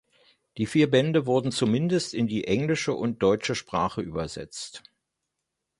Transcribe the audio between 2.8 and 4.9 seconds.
und deutsche Sprache übersetzt.